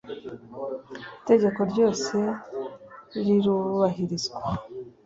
[1.19, 2.17] itegeko ryose
[3.23, 4.41] rirubahirizwa.